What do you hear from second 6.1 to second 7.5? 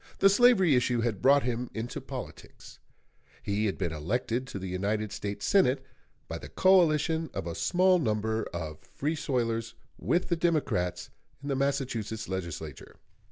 by the coalition of